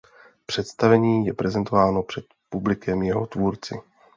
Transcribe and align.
Představení 0.45 1.25
je 1.25 1.33
prezentováno 1.33 2.03
před 2.03 2.25
publikem 2.49 3.01
jeho 3.01 3.27
tvůrci. 3.27 3.79